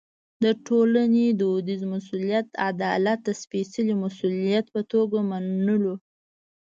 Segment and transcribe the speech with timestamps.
[0.43, 5.95] د ټولنې دودیز مسوولیت عدالت د سپېڅلي مسوولیت په توګه منلو.